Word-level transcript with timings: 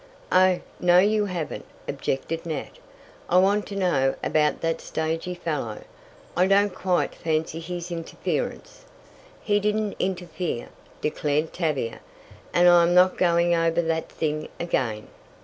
"Oh, 0.31 0.61
no 0.79 0.97
you 0.97 1.25
haven't," 1.27 1.65
objected 1.87 2.43
Nat. 2.47 2.71
"I 3.29 3.37
want 3.37 3.67
to 3.67 3.75
know 3.75 4.15
about 4.23 4.61
that 4.61 4.81
stagey 4.81 5.35
fellow. 5.35 5.83
I 6.35 6.47
don't 6.47 6.73
quite 6.73 7.13
fancy 7.13 7.59
his 7.59 7.91
interference." 7.91 8.85
"He 9.43 9.59
didn't 9.59 9.95
interfere," 9.99 10.69
declared 11.01 11.53
Tavia, 11.53 11.99
"and 12.51 12.67
I 12.67 12.81
am 12.81 12.95
not 12.95 13.15
going 13.15 13.53
over 13.53 13.79
that 13.79 14.09
thing 14.11 14.49
again." 14.59 15.07